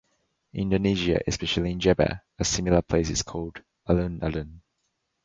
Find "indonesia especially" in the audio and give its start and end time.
0.73-1.69